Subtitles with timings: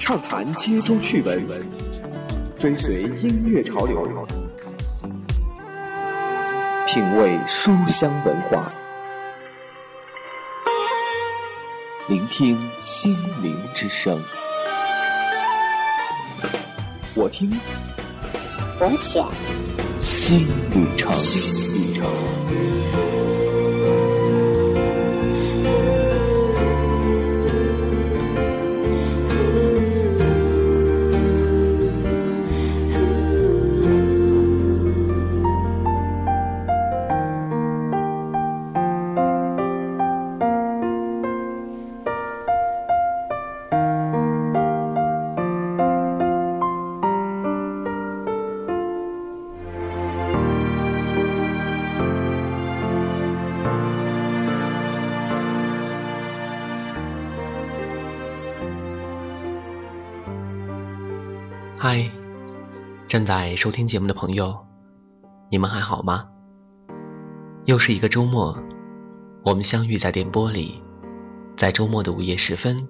[0.00, 1.46] 畅谈街中趣闻，
[2.58, 4.26] 追随音乐潮流，
[6.88, 8.72] 品味书香文化，
[12.08, 14.18] 聆听心灵之声。
[17.14, 17.52] 我听，
[18.80, 19.22] 我选，
[20.00, 21.12] 新旅程。
[61.82, 62.10] 嗨，
[63.08, 64.54] 正在收听节目的朋友，
[65.50, 66.28] 你们还好吗？
[67.64, 68.54] 又是一个周末，
[69.42, 70.82] 我们相遇在电波里，
[71.56, 72.86] 在周末的午夜时分，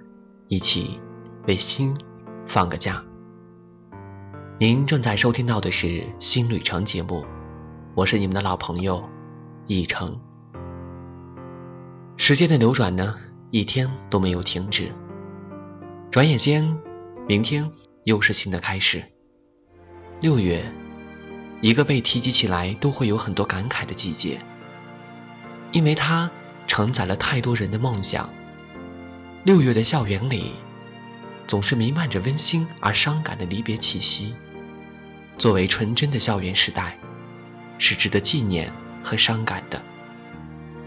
[0.49, 0.99] 一起
[1.47, 1.97] 为心
[2.49, 3.01] 放个假。
[4.59, 5.87] 您正在收听到的是
[6.19, 7.25] 《新旅程》节目，
[7.95, 9.09] 我是你们的老朋友
[9.69, 10.21] 易成。
[12.17, 13.15] 时间的流转呢，
[13.53, 14.93] 一天都没有停止，
[16.11, 16.77] 转眼间，
[17.29, 17.71] 明天。
[18.05, 19.03] 又是新的开始。
[20.21, 20.65] 六月，
[21.61, 24.41] 一个被提及起来都会有很多感慨的季节，
[25.73, 26.31] 因为它
[26.67, 28.29] 承载了太多人的梦想。
[29.45, 30.53] 六月的校园里，
[31.47, 34.35] 总是弥漫着温馨而伤感的离别气息。
[35.39, 36.99] 作为纯真的校园时代，
[37.79, 38.71] 是值得纪念
[39.03, 39.81] 和伤感的。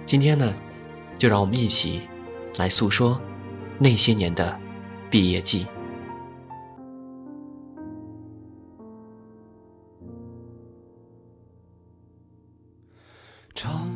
[0.05, 0.53] 今天呢，
[1.17, 2.01] 就让我们一起
[2.57, 3.19] 来诉说
[3.79, 4.55] 那些年的
[5.09, 5.65] 毕业季。
[13.53, 13.92] 天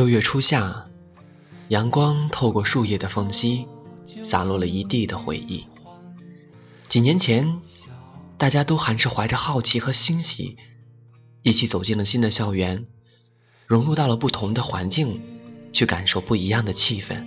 [0.00, 0.86] 六月初夏，
[1.68, 3.66] 阳光透过树叶的缝隙，
[4.06, 5.66] 洒落了一地的回忆。
[6.88, 7.60] 几年前，
[8.38, 10.56] 大家都还是怀着好奇和欣喜，
[11.42, 12.86] 一起走进了新的校园，
[13.66, 15.20] 融入到了不同的环境，
[15.70, 17.22] 去感受不一样的气氛。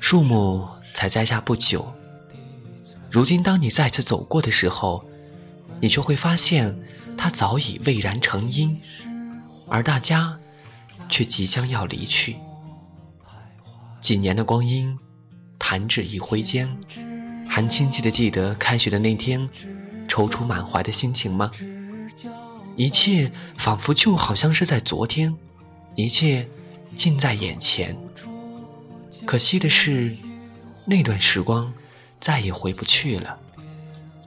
[0.00, 1.94] 树木才栽下不久。
[3.08, 5.04] 如今，当你再次走过的时候，
[5.80, 6.76] 你就会发现，
[7.16, 8.80] 它早已蔚然成荫，
[9.68, 10.36] 而大家
[11.10, 12.36] 却即将要离去。
[14.00, 14.98] 几年的光阴，
[15.58, 16.74] 弹指一挥间，
[17.46, 19.46] 还清晰的记得开学的那天，
[20.08, 21.50] 踌躇满怀的心情吗？
[22.76, 25.36] 一切仿佛就好像是在昨天，
[25.96, 26.48] 一切
[26.96, 27.94] 近在眼前。
[29.26, 30.16] 可惜的是，
[30.86, 31.70] 那段时光。
[32.20, 33.38] 再也回不去了，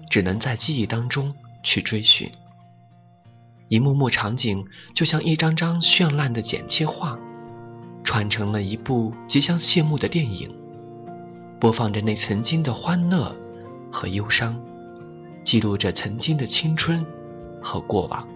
[0.09, 2.27] 只能在记忆当中去追寻。
[3.73, 4.63] 一幕幕场景
[4.93, 7.17] 就像一张张绚烂的剪切画，
[8.03, 10.55] 串成了一部即将谢幕的电影，
[11.59, 13.35] 播放着那曾经的欢乐
[13.91, 14.55] 和忧伤，
[15.43, 17.03] 记录着曾经的青春
[17.63, 18.27] 和过往，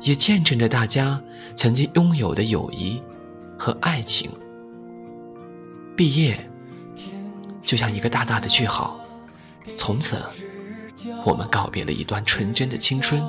[0.00, 1.20] 也见证着大家
[1.54, 3.02] 曾经拥有的友谊
[3.58, 4.30] 和爱情。
[5.94, 6.40] 毕业。
[7.60, 8.98] 就像一个大大的句号，
[9.76, 10.16] 从此，
[11.26, 13.22] 我们告别了一段纯真的青春，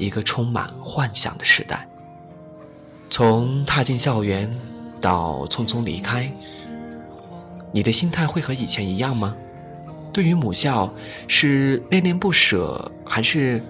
[0.00, 1.86] 一个充满幻想的时代。
[3.10, 4.48] 从踏进校园
[5.00, 6.32] 到匆匆离开，
[7.72, 9.36] 你的心态会和以前一样吗？
[10.12, 10.92] 对于母校，
[11.28, 13.62] 是恋恋不舍，还是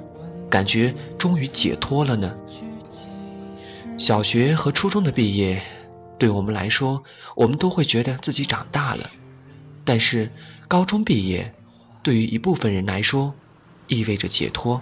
[0.49, 2.35] 感觉终于解脱了呢？
[3.99, 5.61] 小学和初中的毕业，
[6.19, 7.03] 对我们来说，
[7.35, 9.11] 我们都会觉得自己长大了。
[9.85, 10.31] 但是，
[10.69, 11.53] 高中毕业，
[12.03, 13.35] 对于一部分人来说，
[13.89, 14.81] 意味着解脱，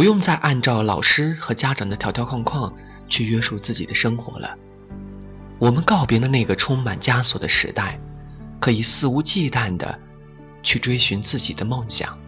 [0.00, 2.74] 不用再按照老师和家长的条条框框
[3.06, 4.56] 去约束自己的生活了。
[5.58, 8.00] 我们告别了那个充满枷锁的时代，
[8.58, 10.00] 可以肆无忌惮的
[10.62, 12.18] 去追寻自己的梦想。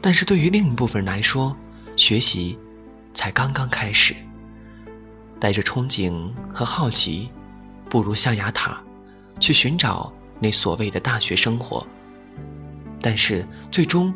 [0.00, 1.54] 但是对于另一部分人来说，
[1.96, 2.58] 学习
[3.12, 4.16] 才刚刚开始，
[5.38, 7.28] 带着憧憬和好奇，
[7.90, 8.80] 步入象牙塔。
[9.38, 10.10] 去寻找
[10.40, 11.86] 那所谓的大学生活，
[13.02, 14.14] 但是最终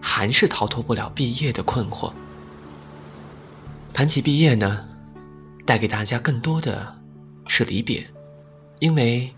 [0.00, 2.12] 还是逃脱不了毕业的困惑。
[3.92, 4.86] 谈起毕业呢，
[5.66, 6.96] 带给大家更多的
[7.46, 8.06] 是离别，
[8.78, 9.32] 因为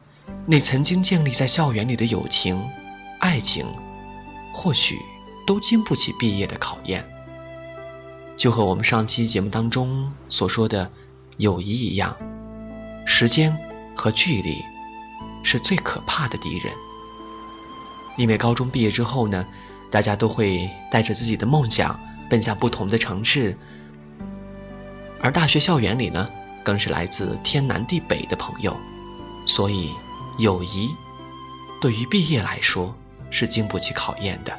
[0.46, 2.62] 那曾经建立在校园里的友情、
[3.20, 3.66] 爱情，
[4.52, 4.98] 或许
[5.46, 7.04] 都经不起毕业的考验。
[8.36, 10.90] 就和我们上期节目当中所说的
[11.36, 12.16] 友谊一样，
[13.06, 13.56] 时间
[13.94, 14.62] 和距离
[15.42, 16.72] 是最可怕的敌人。
[18.16, 19.46] 因为高中毕业之后呢，
[19.90, 21.98] 大家都会带着自己的梦想
[22.28, 23.56] 奔向不同的城市，
[25.20, 26.28] 而大学校园里呢，
[26.62, 28.76] 更是来自天南地北的朋友，
[29.46, 29.90] 所以
[30.38, 30.88] 友谊
[31.80, 32.94] 对于毕业来说
[33.30, 34.56] 是经不起考验的。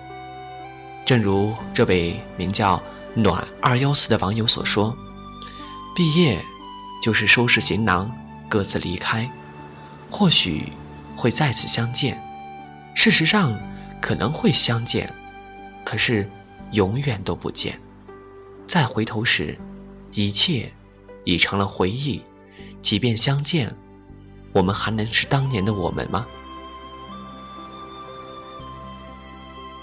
[1.05, 2.81] 正如这位名叫
[3.15, 4.95] 暖二幺四的网友所说
[5.95, 6.39] ：“毕业
[7.01, 8.11] 就是收拾行囊，
[8.47, 9.29] 各自离开，
[10.09, 10.71] 或许
[11.15, 12.21] 会再次相见。”
[12.93, 13.57] 事实上，
[14.01, 15.11] 可能会相见，
[15.91, 16.25] 可是
[16.71, 17.77] 永远都不见。
[18.65, 19.59] 再回头时，
[20.13, 20.71] 一切
[21.25, 22.23] 已成了回忆。
[22.81, 23.75] 即便相见，
[24.53, 26.25] 我们还能是当年的我们吗？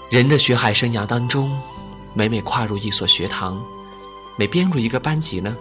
[0.09, 1.55] 人的学海生涯当中，
[2.15, 3.63] 每每跨入一所学堂，
[4.35, 5.55] 每编入一个班级呢，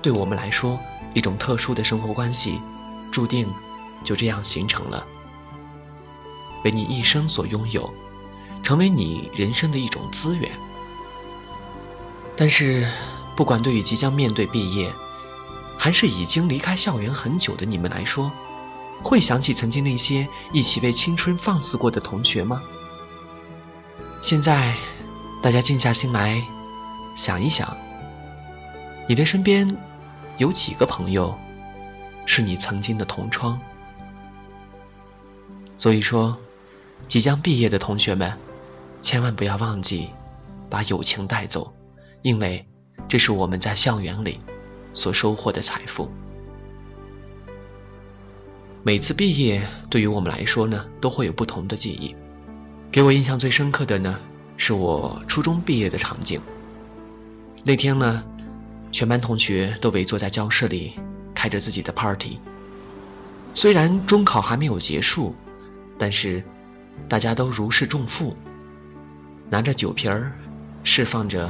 [0.00, 0.78] 对我们来说，
[1.12, 2.60] 一种特殊的生活关系，
[3.10, 3.52] 注定
[4.04, 5.04] 就这样形成了。
[6.64, 7.92] 为你一生所拥有，
[8.64, 10.50] 成为你人生的一种资源。
[12.36, 12.90] 但是，
[13.36, 14.92] 不管对于即将面对毕业，
[15.78, 18.32] 还是已经离开校园很久的你们来说，
[19.02, 22.60] 会想起曾经那些一起为青春放肆过的同学吗？
[24.22, 24.74] 现在，
[25.42, 26.42] 大家静下心来
[27.14, 27.76] 想一想，
[29.06, 29.76] 你的身边
[30.38, 31.38] 有几个朋友
[32.26, 33.60] 是你曾经的同窗？
[35.76, 36.36] 所以说。
[37.06, 38.32] 即将毕业的同学们，
[39.04, 40.08] 千万不要忘记
[40.70, 41.70] 把友情带走，
[42.22, 42.66] 因为
[43.06, 44.38] 这是我们在校园里
[44.94, 46.08] 所收获的财富。
[48.82, 52.16] 每次毕业对于我们来说呢，都会有不同的记忆。
[52.90, 54.18] 给我印象最深刻的呢，
[54.56, 56.40] 是我初中毕业的场景。
[57.62, 58.24] 那天呢，
[58.90, 60.94] 全班同学都围坐在教室里，
[61.34, 62.38] 开着自己的 party。
[63.52, 65.34] 虽然中考还没有结束，
[65.98, 66.42] 但是。
[67.08, 68.36] 大家都如释重负，
[69.54, 70.32] 拿着酒瓶儿，
[70.82, 71.48] 释放着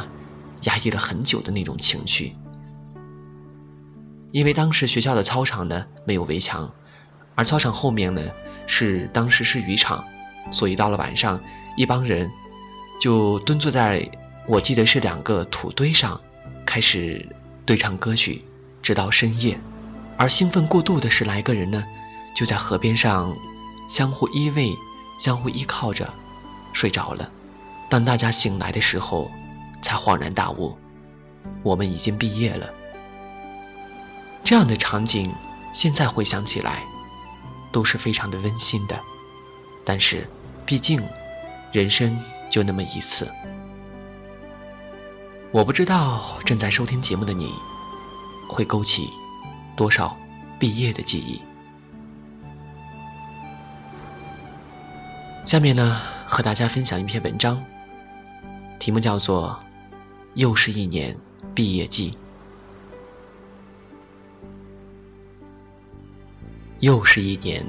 [0.64, 2.34] 压抑了很久的那种情绪。
[4.30, 6.70] 因为当时学校的操场呢没有围墙，
[7.34, 8.20] 而操场后面呢
[8.66, 10.04] 是当时是渔场，
[10.50, 11.40] 所以到了晚上，
[11.78, 12.30] 一帮人
[13.00, 14.06] 就蹲坐在
[14.46, 16.20] 我记得是两个土堆上，
[16.66, 17.26] 开始
[17.64, 18.44] 对唱歌曲，
[18.82, 19.58] 直到深夜。
[20.18, 21.82] 而兴奋过度的十来个人呢，
[22.36, 23.34] 就在河边上
[23.88, 24.76] 相互依偎。
[25.16, 26.12] 相互依靠着，
[26.74, 27.30] 睡着了。
[27.88, 29.30] 当大家醒来的时候，
[29.82, 30.76] 才恍然大悟，
[31.62, 32.68] 我们已经毕业了。
[34.42, 35.32] 这样的场景，
[35.72, 36.82] 现在回想起来，
[37.72, 38.98] 都是非常的温馨的。
[39.84, 40.28] 但是，
[40.66, 41.02] 毕竟，
[41.72, 42.18] 人生
[42.50, 43.30] 就那么一次。
[45.52, 47.52] 我不知道正在收听节目的你，
[48.48, 49.08] 会勾起
[49.76, 50.16] 多少
[50.58, 51.40] 毕业的记忆。
[55.44, 57.62] 下面呢，和大家分享一篇文章，
[58.84, 59.58] 题目叫做
[60.34, 61.16] 《又是一年
[61.54, 62.10] 毕业季》。
[66.80, 67.64] 又是一年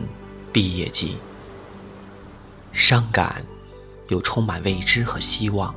[0.52, 1.16] 毕业季，
[2.74, 3.46] 伤感
[4.10, 5.74] 又充满未知和希望，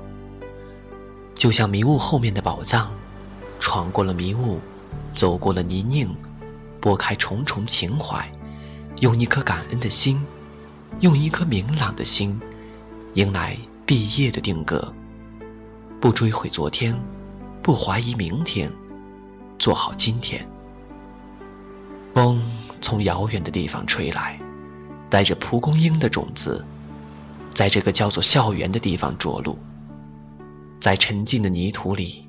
[1.36, 2.90] 就像迷雾后面的宝藏，
[3.60, 4.58] 闯过了迷雾，
[5.14, 6.08] 走过了泥泞，
[6.80, 8.28] 拨开重重情怀，
[8.98, 10.20] 用一颗感恩的心。
[10.98, 12.40] 用一颗明朗的心，
[13.14, 14.92] 迎来毕业的定格。
[16.00, 16.96] 不追悔昨天，
[17.60, 18.70] 不怀疑明天，
[19.58, 20.48] 做好今天。
[22.14, 22.40] 风
[22.80, 24.38] 从遥远的地方吹来，
[25.10, 26.64] 带着蒲公英的种子，
[27.52, 29.58] 在这个叫做校园的地方着陆。
[30.80, 32.24] 在沉静的泥土里，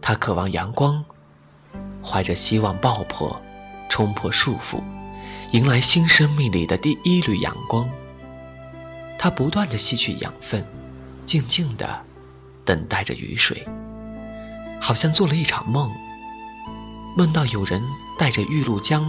[0.00, 1.04] 他渴望阳光，
[2.04, 3.40] 怀着希望爆破，
[3.88, 4.82] 冲破束缚。
[5.52, 7.88] 迎来新生命里的第一缕阳光，
[9.18, 10.64] 他不断的吸取养分，
[11.24, 12.02] 静静的
[12.64, 13.66] 等待着雨水，
[14.80, 15.90] 好像做了一场梦，
[17.16, 17.82] 梦到有人
[18.18, 19.04] 带着玉露浆，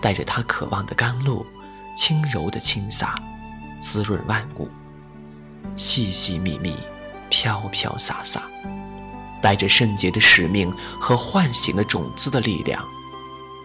[0.00, 1.44] 带着他渴望的甘露，
[1.96, 3.20] 轻柔的倾洒，
[3.80, 4.68] 滋润万物，
[5.76, 6.76] 细细密密，
[7.28, 8.42] 飘飘洒洒，
[9.42, 12.84] 带着圣洁的使命和唤醒了种子的力量。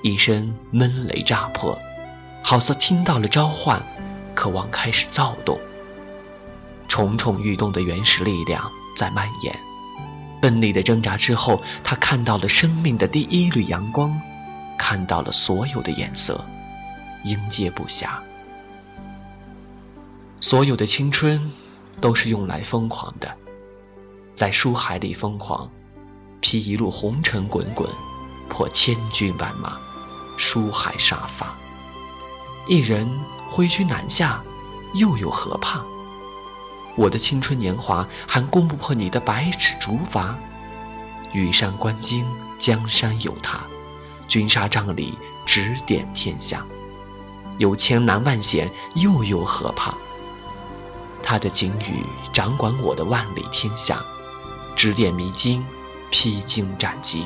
[0.04, 1.78] 一声闷雷炸破，
[2.44, 3.82] 好似听到了召唤，
[4.34, 5.60] 渴望开始躁动，
[6.88, 9.56] 蠢蠢欲动的原始力量在蔓延。
[10.42, 14.20] 奋力的挣扎之后，他看到了生命的第一缕阳光，
[14.78, 16.46] 看到了所有的颜色，
[17.24, 18.10] 应接不暇。
[20.40, 21.52] 所有的青春，
[22.00, 23.36] 都是用来疯狂的，
[24.36, 25.68] 在书海里疯狂，
[26.42, 27.90] 披一路红尘滚滚，
[28.48, 29.80] 破千军万马，
[30.38, 31.56] 书海杀伐。
[32.68, 33.10] 一人
[33.50, 34.44] 挥军南下，
[34.94, 35.84] 又有何怕？
[36.96, 40.34] 我的青春年华还攻不破你的百尺竹筏。
[41.34, 42.24] 羽扇纶巾，
[42.58, 43.60] 江山有他；
[44.28, 46.66] 军沙帐里，指点天下。
[47.58, 49.94] 有千难万险，又有何怕？
[51.22, 54.02] 他的锦羽掌管我的万里天下，
[54.76, 55.66] 指点迷津，
[56.12, 57.26] 披荆斩棘。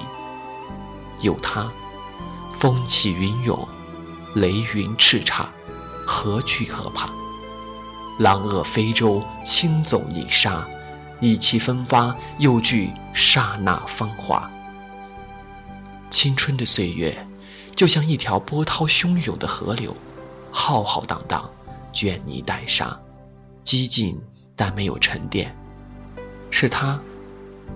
[1.21, 1.69] 有他，
[2.59, 3.67] 风起云涌，
[4.33, 5.45] 雷云叱咤，
[6.05, 7.09] 何惧何怕？
[8.19, 10.67] 狼遏飞舟，轻走泥沙，
[11.21, 14.51] 意气风发，又惧刹那芳华。
[16.09, 17.17] 青春的岁月，
[17.77, 19.95] 就像一条波涛汹涌的河流，
[20.51, 21.49] 浩浩荡荡，
[21.93, 22.99] 卷泥带沙。
[23.63, 24.19] 激进，
[24.53, 25.55] 但没有沉淀。
[26.51, 26.99] 是他，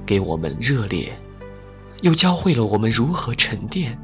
[0.06, 1.18] 给我们热烈，
[2.02, 3.98] 又教会了我们如何沉淀，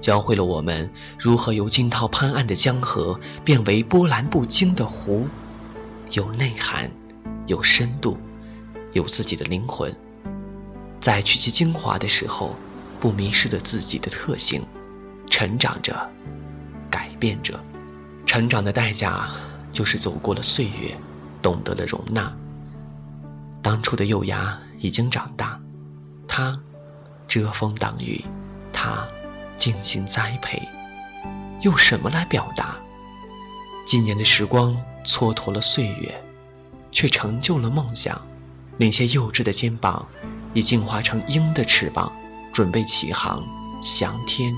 [0.00, 5.28] 教会了我们如何由惊涛拍岸的江河变为波澜不惊的湖，
[6.10, 6.90] 有内涵，
[7.46, 8.16] 有深度，
[8.92, 9.94] 有自己的灵魂。
[11.00, 12.56] 在取其精华的时候，
[13.00, 14.64] 不迷失了自己的特性，
[15.30, 16.10] 成长着，
[16.90, 17.58] 改变着。
[18.26, 19.28] 成长的代价，
[19.72, 20.96] 就是走过了岁月。
[21.40, 22.32] 懂得了容纳，
[23.62, 25.56] 当初的幼芽已经长大，
[26.26, 26.58] 它
[27.28, 28.24] 遮风挡雨，
[28.72, 29.06] 它
[29.56, 30.60] 精心栽培，
[31.62, 32.74] 用什么来表达？
[33.86, 34.76] 今年的时光
[35.08, 36.22] 蹉跎了岁月，
[36.92, 38.20] 却成就了梦想。
[38.76, 40.06] 那些幼稚的肩膀，
[40.52, 42.12] 已进化成鹰的翅膀，
[42.52, 43.42] 准备起航
[43.82, 44.54] 翔天。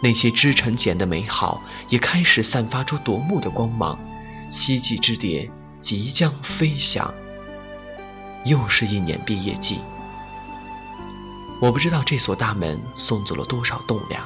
[0.00, 3.98] 那些织成茧的美好，也开始散发出夺目的光芒。
[4.50, 5.50] 希冀之蝶
[5.80, 7.12] 即将飞翔。
[8.44, 9.80] 又是一年毕业季，
[11.60, 14.22] 我不知道这所大门送走了多少栋梁，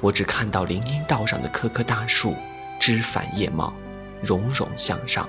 [0.00, 2.36] 我只看到林荫道上的棵棵大树，
[2.78, 3.72] 枝繁叶茂，
[4.22, 5.28] 融融向上。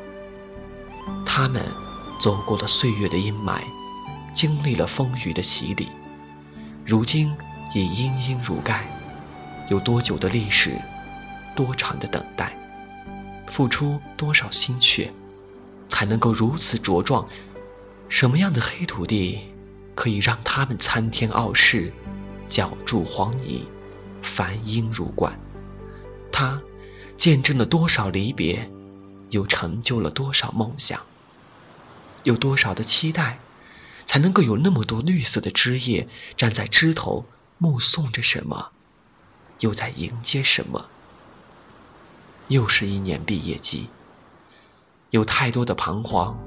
[1.25, 1.65] 他们
[2.19, 3.61] 走过了岁月的阴霾，
[4.33, 5.89] 经历了风雨的洗礼，
[6.85, 7.35] 如今
[7.73, 8.85] 已阴阴如盖。
[9.69, 10.79] 有多久的历史，
[11.55, 12.53] 多长的等待？
[13.47, 15.11] 付出多少心血，
[15.89, 17.27] 才能够如此茁壮？
[18.09, 19.39] 什么样的黑土地，
[19.95, 21.91] 可以让他们参天傲世，
[22.49, 23.65] 脚筑黄泥，
[24.21, 25.33] 繁英如冠？
[26.31, 26.61] 它
[27.17, 28.67] 见证了多少离别，
[29.33, 31.01] 又成就了多少梦想？
[32.21, 33.39] 有多少的期待，
[34.05, 37.25] 才能够有那么多绿色的枝叶站在枝头，
[37.57, 38.69] 目送着什么，
[39.59, 40.85] 又在迎接什么？
[42.47, 43.89] 又是一年毕业季，
[45.09, 46.37] 有太多的彷徨，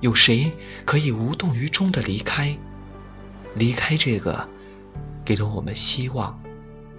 [0.00, 0.52] 有谁
[0.84, 2.58] 可以无动于衷的离开？
[3.54, 4.48] 离开这个
[5.24, 6.38] 给了我们希望、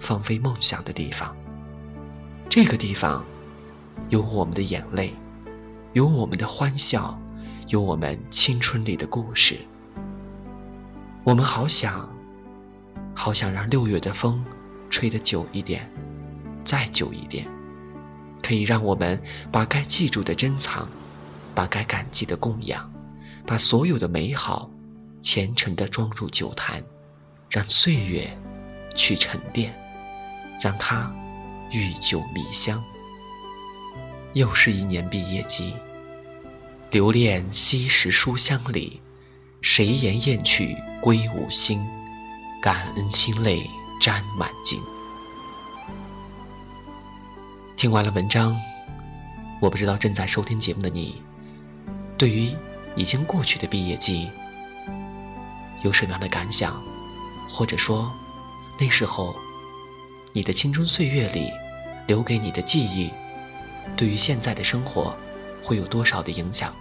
[0.00, 1.36] 放飞梦想的地方。
[2.48, 3.24] 这个地方
[4.08, 5.14] 有我们的眼泪，
[5.92, 7.16] 有我们的欢笑，
[7.68, 9.58] 有我们青春里的故事。
[11.22, 12.08] 我们好想，
[13.14, 14.44] 好想让六月的风
[14.88, 15.88] 吹得久一点，
[16.64, 17.46] 再久一点。
[18.42, 20.88] 可以让我们把该记住的珍藏，
[21.54, 22.90] 把该感激的供养，
[23.46, 24.68] 把所有的美好
[25.22, 26.82] 虔诚的装入酒坛，
[27.48, 28.36] 让岁月
[28.96, 29.72] 去沉淀，
[30.60, 31.12] 让它
[31.70, 32.82] 愈久弥香。
[34.32, 35.74] 又是一年毕业季，
[36.90, 39.00] 留恋昔时书香里，
[39.60, 41.80] 谁言雁去归无心？
[42.62, 43.68] 感恩心泪
[44.00, 44.78] 沾满襟。
[47.76, 48.54] 听完了文章，
[49.60, 51.20] 我不知道正在收听节目的你，
[52.16, 52.54] 对于
[52.94, 54.30] 已经过去的毕业季
[55.82, 56.80] 有什么样的感想，
[57.48, 58.12] 或者说
[58.78, 59.34] 那时候
[60.32, 61.50] 你的青春岁月里
[62.06, 63.10] 留给你的记忆，
[63.96, 65.14] 对于现在的生活
[65.62, 66.74] 会有多少的影响？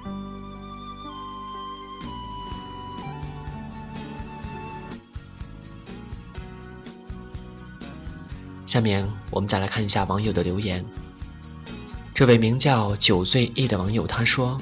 [8.65, 10.85] 下面我们再来看一下网友的留言。
[12.13, 14.55] 这位名叫酒醉意的网友他说：“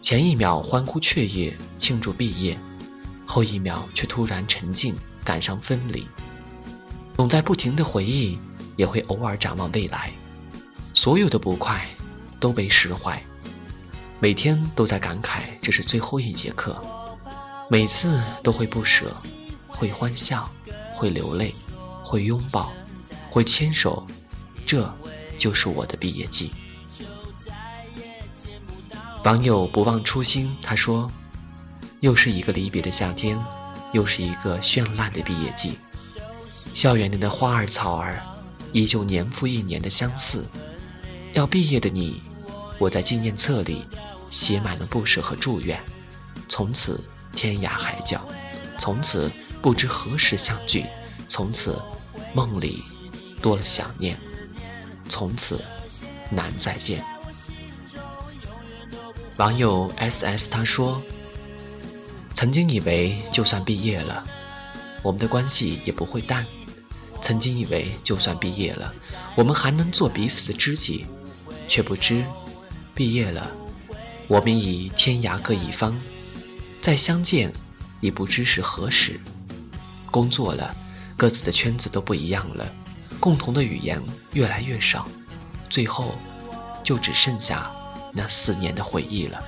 [0.00, 2.56] 前一秒欢呼雀跃庆祝毕业，
[3.26, 4.94] 后一秒却突然沉静，
[5.24, 6.06] 感伤分离。
[7.16, 8.38] 总在不停的回忆，
[8.76, 10.12] 也会偶尔展望未来。
[11.02, 11.84] 所有的不快
[12.38, 13.20] 都被释怀。
[14.20, 16.80] 每天都在感慨这是最后一节课，
[17.68, 19.12] 每次都会不舍，
[19.66, 20.48] 会欢笑，
[20.94, 21.52] 会流泪，
[22.04, 22.72] 会拥抱，
[23.28, 24.06] 会牵手，
[24.64, 24.88] 这
[25.36, 26.52] 就是我的毕业季。
[29.24, 31.10] 网友不忘初心，他说
[31.98, 33.36] ：“又是一个离别的夏天，
[33.90, 35.76] 又是一个绚烂的毕业季。
[36.74, 38.22] 校园里的花儿草儿，
[38.70, 40.44] 依旧年复一年的相似。
[41.34, 42.20] 要毕业的你，
[42.78, 43.84] 我在纪念册里
[44.28, 45.82] 写满了不舍和祝愿。
[46.48, 47.02] 从此
[47.34, 48.26] 天涯海角，
[48.78, 49.30] 从此
[49.62, 50.84] 不知何时相聚，
[51.28, 51.80] 从此
[52.34, 52.82] 梦里
[53.40, 54.14] 多了想念，
[55.08, 55.58] 从此
[56.30, 57.02] 难再见。”
[59.38, 61.02] 网友 S S 他说
[62.36, 64.22] ：“曾经以为就算毕业了，
[65.02, 66.44] 我们的关系也不会淡；
[67.22, 68.92] 曾经以为就算毕业了，
[69.34, 71.06] 我们还能做彼此的知己，
[71.72, 72.22] 却不知
[72.94, 73.50] 毕业了，
[74.28, 75.98] 我们已天涯各一方，
[76.82, 77.50] 再相见
[78.02, 79.18] 已不知是何时。
[80.10, 80.76] 工作了，
[81.16, 82.70] 各自的圈子都不一样了，
[83.18, 83.98] 共同的语言
[84.34, 85.08] 越来越少，
[85.70, 86.14] 最后
[86.84, 87.70] 就只剩下。”
[88.12, 89.42] 那四年的回忆了。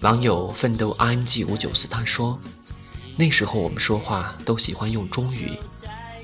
[0.00, 2.40] 网友奋斗 i n g 五九四他说
[3.14, 5.52] ：“那时候我们说话都喜欢用终于，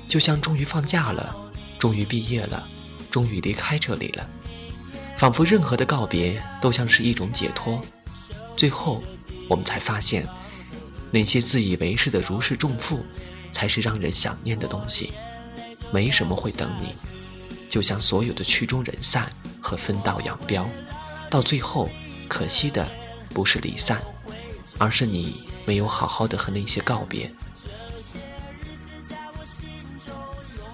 [0.07, 1.35] 就像终于放假了，
[1.77, 2.67] 终于毕业了，
[3.11, 4.29] 终于离开这里了，
[5.17, 7.81] 仿佛任何的告别都像是一种解脱。
[8.55, 9.03] 最后，
[9.49, 10.27] 我们才发现，
[11.11, 13.05] 那些自以为是的如释重负，
[13.51, 15.11] 才是让人想念的东西。
[15.91, 16.93] 没什么会等你，
[17.69, 20.65] 就像所有的曲终人散。”和分道扬镳，
[21.29, 21.89] 到最后，
[22.29, 22.87] 可惜的
[23.33, 24.01] 不是离散，
[24.77, 27.29] 而是你没有好好的和那些告别。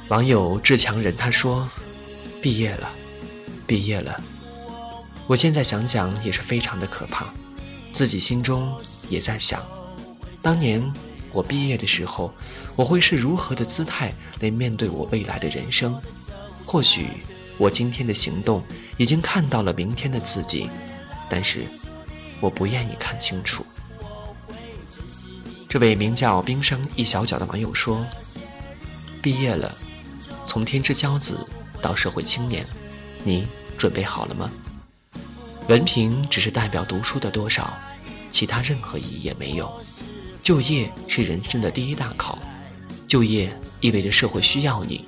[0.10, 1.68] 网友志强人他说
[2.44, 2.92] ：“毕业了，
[3.66, 4.22] 毕业了。”
[5.26, 7.34] 我现在想想也是非常的可怕，
[7.94, 8.78] 自己心中
[9.10, 9.66] 也在想，
[10.42, 10.84] 当年
[11.32, 12.34] 我毕业的时候，
[12.76, 15.98] 我会是如何的姿态来面对我未来的人生？
[16.66, 17.08] 或许。
[17.60, 18.64] 我今天的行动
[18.98, 20.68] 已经看到了明天的自己，
[21.30, 21.64] 但是
[22.42, 23.64] 我不愿意看清楚。
[25.70, 28.04] 这位名叫冰生一小角的网友说
[29.22, 29.72] ：“毕业了，
[30.48, 31.48] 从天之骄子
[31.84, 32.66] 到社会青年，
[33.24, 33.46] 你
[33.78, 34.50] 准备好了吗？
[35.68, 37.78] 文凭只是代表读书的多少，
[38.32, 39.72] 其他任何意义也没有。
[40.42, 42.40] 就业是人生的第一大考，
[43.08, 45.06] 就业意味着社会需要你，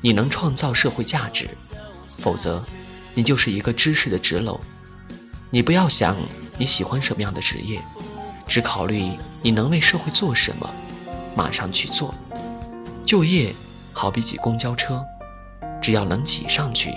[0.00, 1.48] 你能创造社会价值。”
[2.20, 2.62] 否则，
[3.14, 4.58] 你就是一个知识的纸篓。
[5.50, 6.16] 你不要想
[6.58, 7.80] 你喜欢什么样的职业，
[8.46, 9.12] 只考虑
[9.42, 10.68] 你能为社会做什么，
[11.36, 12.14] 马上去做。
[13.04, 13.54] 就业
[13.92, 15.02] 好比挤公交车，
[15.88, 16.92] 只要能挤上去，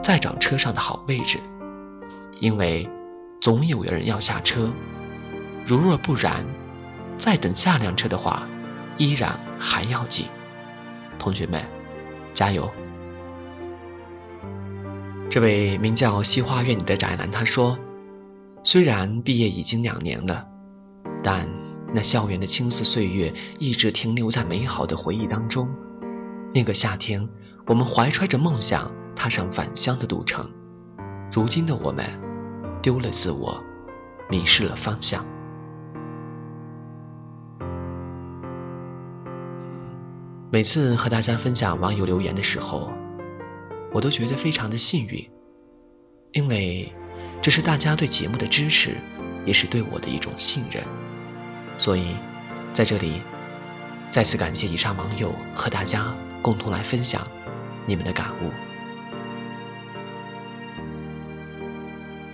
[0.00, 1.36] 再找车上的好位置，
[2.38, 2.88] 因为
[3.40, 4.70] 总有人要下车。
[5.66, 6.44] 如若不然，
[7.18, 8.46] 再等下辆车的话，
[8.98, 10.26] 依然还要挤。
[11.18, 11.60] 同学们，
[12.32, 12.70] 加油！
[15.28, 17.76] 这位名叫西花苑里的宅男他说
[18.62, 20.46] ：“虽然毕业已经两年了，
[21.24, 21.48] 但
[21.92, 25.68] 那校园的青涩岁月一直停留在美好的回忆当中。
[26.54, 27.28] 那个夏天，
[27.66, 30.50] 我们怀揣着梦想踏上返乡的路程。
[31.32, 32.04] 如今的我们，
[32.82, 33.62] 丢了自我，
[34.28, 35.24] 迷失了方向。
[40.50, 42.92] 每次和大家分享网友留言的时候。”
[43.94, 45.30] 我都觉得非常的幸运，
[46.32, 46.92] 因为
[47.40, 48.96] 这是大家对节目的支持，
[49.44, 50.82] 也是对我的一种信任。
[51.78, 52.16] 所以，
[52.72, 53.22] 在这里
[54.10, 57.24] 再次感谢以上网友和大家共同来分享
[57.86, 58.50] 你们的感悟。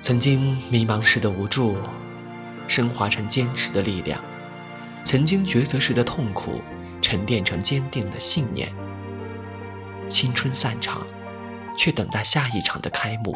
[0.03, 1.77] 曾经迷茫时的无助，
[2.67, 4.19] 升华成坚持的力量；
[5.05, 6.61] 曾经抉择时的痛苦，
[7.03, 8.73] 沉淀成坚定的信念。
[10.09, 11.07] 青春散场。
[11.77, 13.35] 却等待下一场的开幕，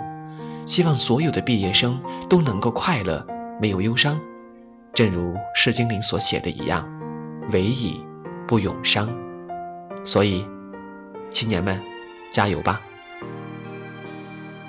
[0.67, 1.99] 希望所有的毕业生
[2.29, 3.25] 都能够快乐，
[3.59, 4.21] 没有忧伤。
[4.93, 6.87] 正如释经灵所写的一样，
[7.53, 7.99] 唯以
[8.47, 9.09] 不永伤。
[10.05, 10.45] 所以，
[11.31, 11.81] 青年们，
[12.35, 12.81] 加油吧！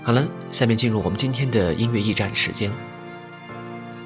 [0.04, 2.72] 好了，下面进入我们今天的音乐驿站时间。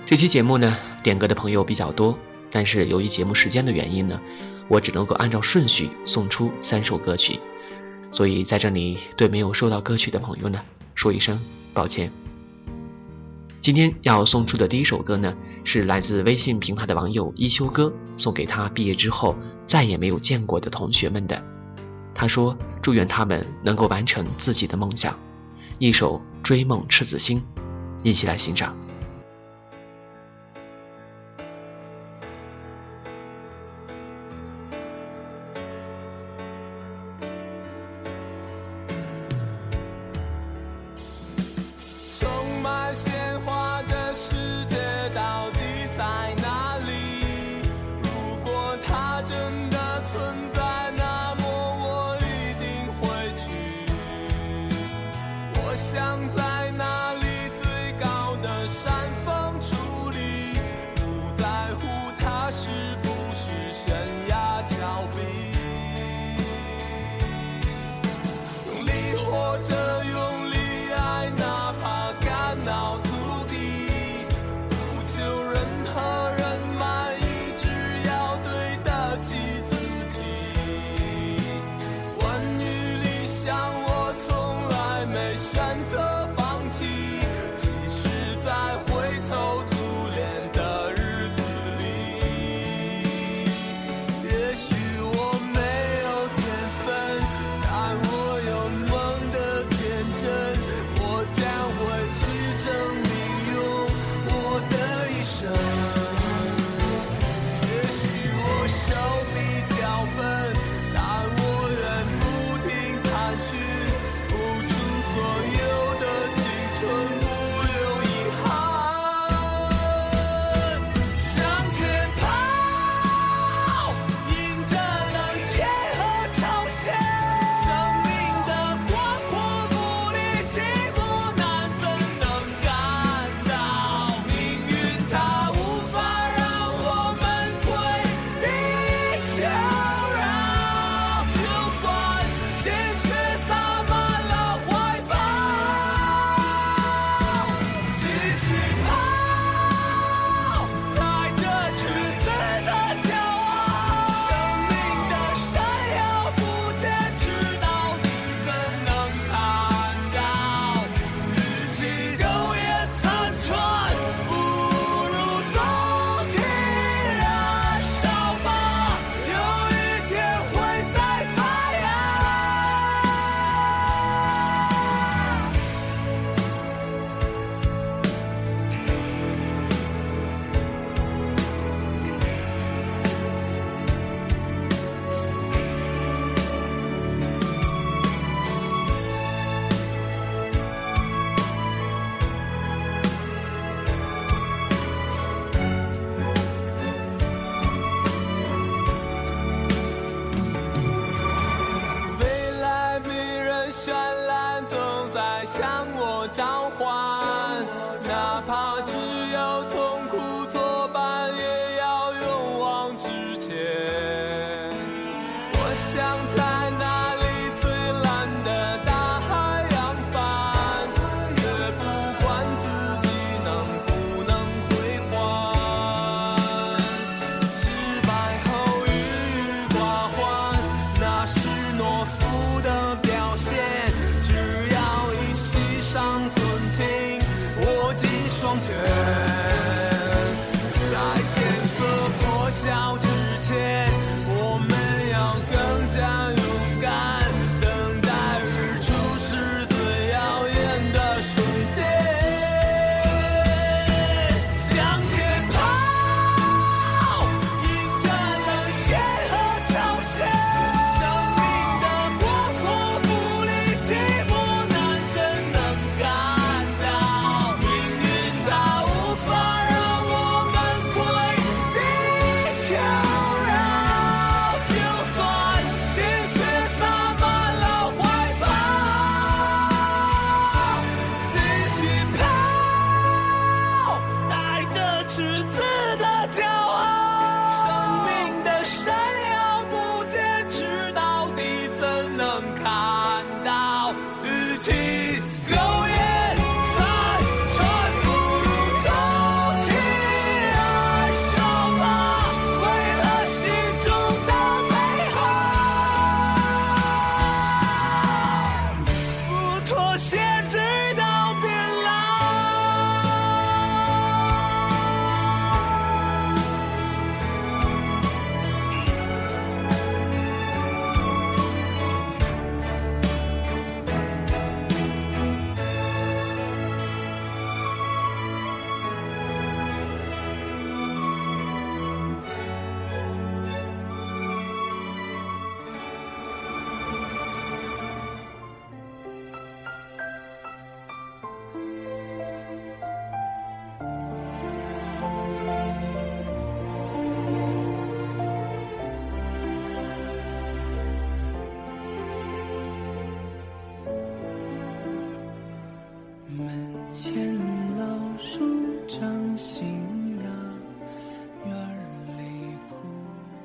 [0.06, 2.18] 这期节目呢，点歌的朋友比较多，
[2.50, 4.18] 但是由于节目时间的原因呢，
[4.70, 7.38] 我只能够按照顺序送出三首歌曲。
[8.12, 10.58] 所以在这里，对没有收到歌曲的朋友呢，
[10.96, 11.38] 说一声
[11.74, 12.10] 抱歉。
[13.62, 19.36] 今天要送出的第一首歌呢，是来自微信平台的网友一休哥送给他毕业之后
[19.68, 21.44] 再也没有见过的同学们的。
[22.16, 25.18] 他说：“祝愿他们能够完成自己的梦想。”
[25.80, 27.42] 一首《追梦赤子心》，
[28.04, 28.76] 一起来欣赏。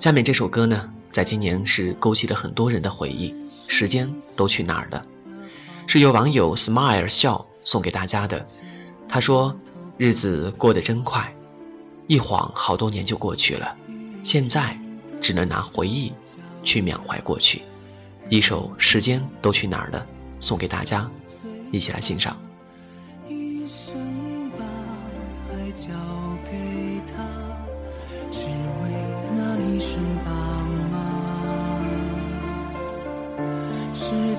[0.04, 3.34] 下面这首歌呢，在今年是勾起了很多人的回忆。
[3.68, 5.02] 时间都去哪儿了？
[5.86, 8.44] 是由网友 smile 笑送给大家的。
[9.08, 9.58] 他说
[9.96, 11.34] ：“日子过得真快，
[12.06, 13.74] 一晃好多年就过去了。
[14.22, 14.78] 现在
[15.22, 16.12] 只能拿回忆
[16.62, 17.62] 去缅怀过去。”
[18.28, 20.00] 一首《时间都去哪儿了》
[20.38, 21.10] 送给大家，
[21.72, 22.38] 一起来欣赏。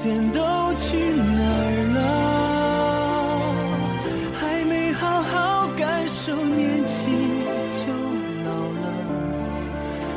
[0.05, 0.39] 间都
[0.75, 1.97] 去哪儿了？
[4.39, 7.41] 还没好好感受年轻
[7.71, 7.81] 就
[8.45, 8.49] 老
[8.83, 8.85] 了，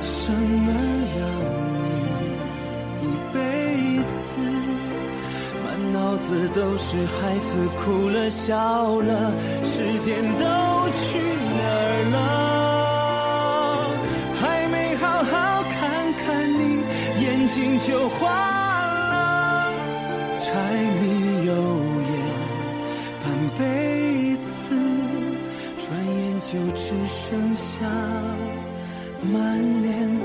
[0.03, 0.12] 生
[0.68, 0.70] 儿
[1.16, 1.20] 养
[1.72, 1.88] 女
[3.01, 3.37] 一辈
[4.12, 4.20] 子。
[5.64, 9.33] 满脑子都是孩子哭了笑了，
[9.64, 10.44] 时间都
[10.92, 11.18] 去
[11.57, 12.16] 哪儿了？
[14.38, 15.81] 还没好好看
[16.22, 16.85] 看你，
[17.22, 18.57] 眼睛就花了。
[20.48, 21.04] 柴米
[21.44, 21.52] 油
[22.08, 22.12] 盐
[23.22, 23.24] 半
[23.58, 23.61] 辈
[24.40, 24.48] 子，
[25.76, 27.87] 转眼就只剩下
[29.30, 30.17] 满脸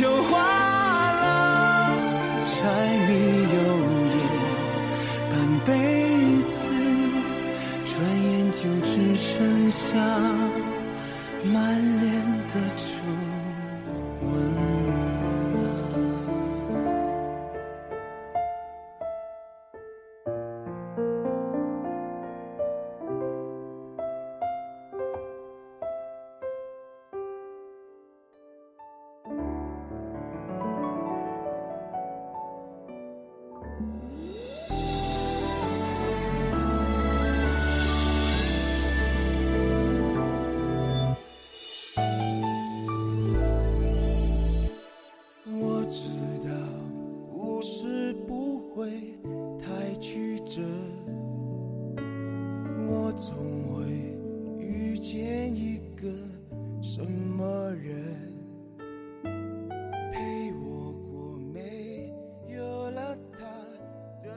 [0.00, 0.49] 就换。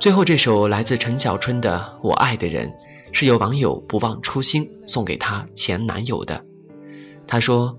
[0.03, 2.67] 最后这首来自陈小春的《我爱的人》，
[3.13, 6.43] 是由网友不忘初心送给她前男友的。
[7.25, 7.73] 他说：“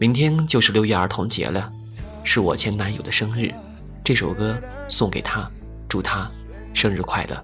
[0.00, 1.70] 明天就是六一儿童节了，
[2.24, 3.52] 是我前男友的生日，
[4.02, 5.46] 这首歌送给他，
[5.90, 6.26] 祝他
[6.72, 7.36] 生日快乐。”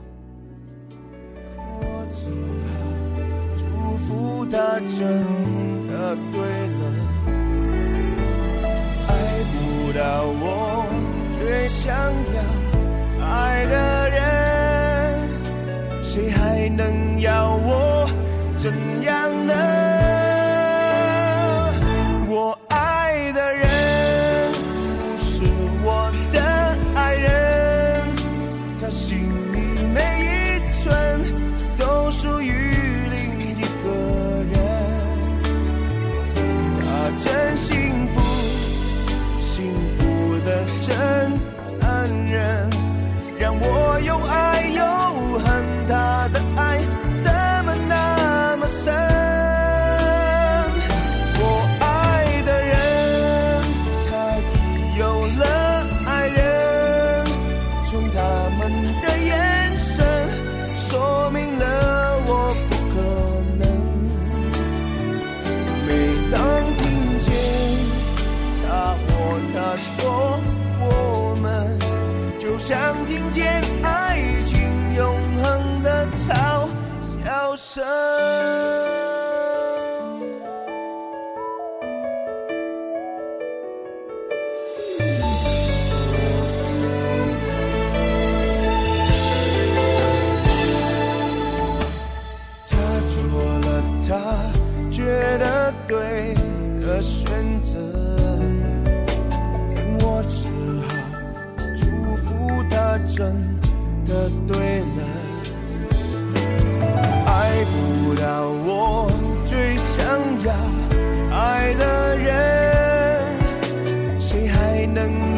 [4.51, 4.99] 他真
[5.87, 6.41] 的对
[6.79, 6.83] 了，
[9.07, 9.13] 爱
[9.53, 10.43] 不到我
[11.39, 12.64] 最想要
[13.37, 14.23] 爱的人，
[16.03, 18.09] 谁还能要我
[18.57, 19.53] 怎样呢？
[22.29, 25.43] 我爱的人不是
[25.83, 26.41] 我的
[26.95, 27.33] 爱人，
[28.81, 29.19] 他心
[29.53, 29.59] 里
[29.93, 30.87] 每一寸
[31.77, 32.53] 都属于
[33.11, 33.19] 另
[33.57, 33.87] 一个
[34.53, 34.55] 人。
[36.81, 36.87] 他
[37.19, 38.15] 真幸福，
[39.41, 40.95] 幸福的真，
[44.05, 44.54] 有爱。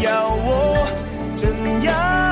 [0.07, 0.87] 要我
[1.35, 1.49] 怎
[1.83, 2.26] 样？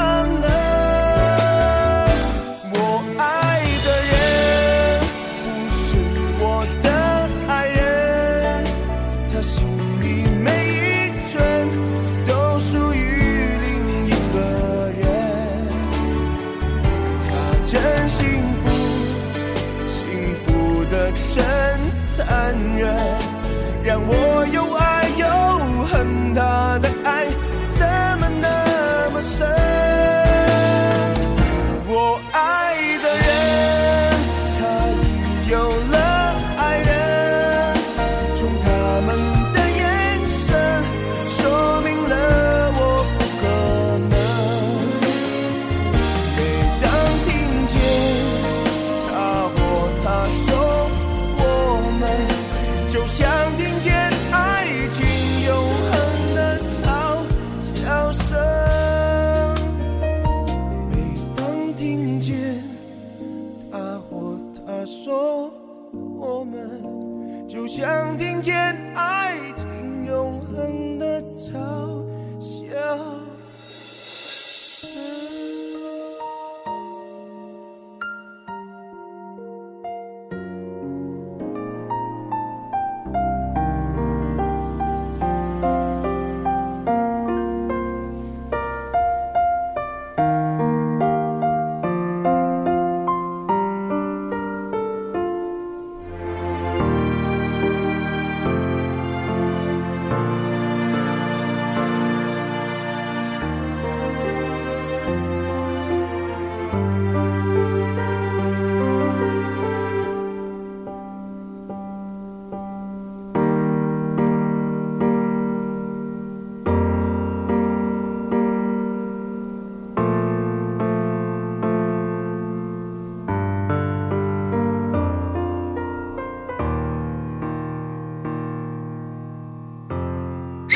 [63.75, 65.51] 他或他说
[65.91, 68.55] 我们，就像听见
[68.95, 71.59] 爱情永恒的嘲
[72.39, 72.71] 笑。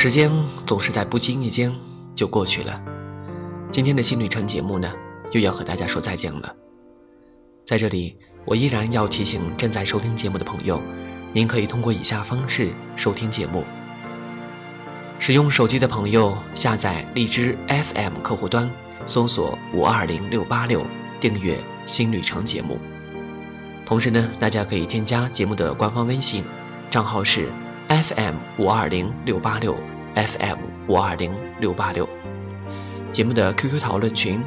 [0.01, 0.31] 时间
[0.65, 1.75] 总是在不经意间
[2.15, 2.81] 就过去了。
[3.73, 4.93] 今天的新旅程节目呢，
[5.33, 6.55] 又要和大家说再见了。
[7.67, 10.81] 在这里，我依然要提醒正在收听节目的朋友，
[11.33, 13.65] 您可以通过以下方式收听节目：
[15.19, 18.71] 使用手机的朋友下载荔枝 FM 客户端，
[19.05, 20.87] 搜索五二零六八六，
[21.21, 22.79] 订阅新旅程节目。
[23.85, 26.45] 同时呢，大家可以添加节目的官方微信，
[26.89, 27.49] 账号是
[27.89, 29.75] FM 五二零六八六
[30.15, 30.59] FM
[30.89, 32.07] 五二零六八六。
[33.11, 34.43] 节目的 QQ 讨论群：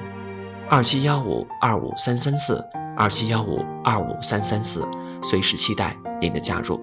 [0.69, 2.63] 二七幺五二五三三四
[2.95, 4.87] 二七幺五二五三三四，
[5.23, 6.79] 随时期待您的加入。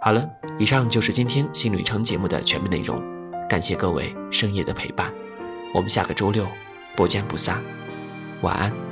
[0.00, 0.26] 好了，
[0.58, 3.02] 以上就是今天新旅程节目的全部内容，
[3.50, 5.12] 感谢各位深夜的陪伴，
[5.74, 6.46] 我们下个周六
[6.96, 7.62] 不见不散，
[8.40, 8.87] 晚安。